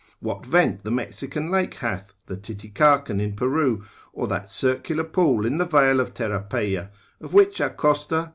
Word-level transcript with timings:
What 0.19 0.47
vent 0.47 0.83
the 0.83 0.89
Mexican 0.89 1.51
lake 1.51 1.75
hath, 1.75 2.15
the 2.25 2.35
Titicacan 2.35 3.21
in 3.21 3.35
Peru, 3.35 3.83
or 4.13 4.27
that 4.29 4.49
circular 4.49 5.03
pool 5.03 5.45
in 5.45 5.59
the 5.59 5.65
vale 5.65 5.99
of 5.99 6.15
Terapeia, 6.15 6.89
of 7.19 7.35
which 7.35 7.61
Acosta 7.61 8.15
l. 8.15 8.29